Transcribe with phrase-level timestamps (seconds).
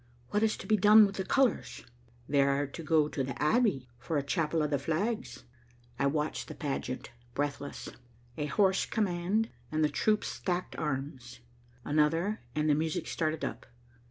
[0.31, 1.85] "What is to be done with the colors?"
[2.27, 5.43] "They are to go to the Abbey for a chapel of the flags."
[5.99, 7.87] I watched the pageant, breathless.
[8.35, 11.41] A hoarse command and the troops stacked arms;
[11.85, 13.67] another and the music started up.